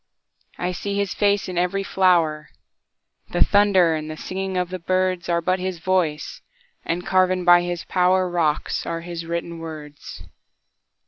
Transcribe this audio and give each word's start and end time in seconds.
I 0.57 0.71
see 0.71 0.97
his 0.97 1.13
face 1.13 1.47
in 1.47 1.59
every 1.59 1.83
flower; 1.83 2.49
The 3.33 3.43
thunder 3.45 3.93
and 3.93 4.09
the 4.09 4.17
singing 4.17 4.57
of 4.57 4.69
the 4.69 4.79
birdsAre 4.79 5.45
but 5.45 5.59
his 5.59 5.77
voice—and 5.77 7.05
carven 7.05 7.45
by 7.45 7.61
his 7.61 7.85
powerRocks 7.85 8.83
are 8.87 9.01
his 9.01 9.27
written 9.27 9.59
words. 9.59 10.23